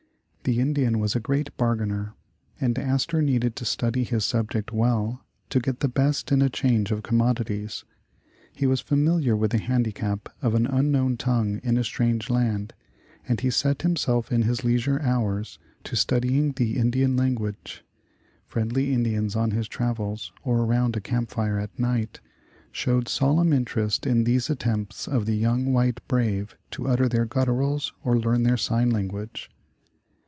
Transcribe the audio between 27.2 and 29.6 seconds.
gut turals, or learn their sign language.